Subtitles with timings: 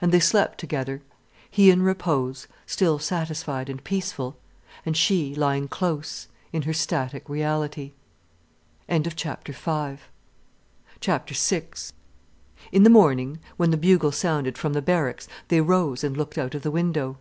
[0.00, 1.02] And they slept together,
[1.50, 4.38] he in repose still satisfied and peaceful,
[4.86, 7.92] and she lying close in her static reality.
[8.88, 8.94] VI
[12.72, 16.54] In the morning, when the bugle sounded from the barracks they rose and looked out
[16.54, 17.18] of the window.